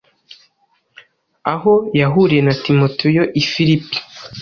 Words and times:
aho 1.53 1.73
yahuriye 1.99 2.41
na 2.47 2.53
Timoteyo 2.63 3.23
i 3.41 3.43
Filipi. 3.51 3.97